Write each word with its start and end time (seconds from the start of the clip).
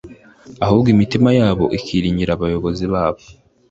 Ahubwo 0.65 0.87
imitima 0.95 1.29
yabo 1.39 1.65
ikiringira 1.77 2.31
abayobozi 2.33 2.85
babo. 2.93 3.23